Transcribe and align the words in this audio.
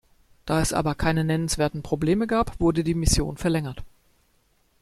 Da 0.47 0.61
es 0.61 0.73
aber 0.73 0.95
keine 0.95 1.23
nennenswerten 1.23 1.83
Probleme 1.83 2.25
gab, 2.25 2.59
wurde 2.59 2.83
die 2.83 2.95
Mission 2.95 3.37
verlängert. 3.37 3.83